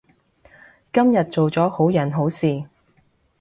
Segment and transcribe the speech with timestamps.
[0.91, 2.65] 今日做咗好人好事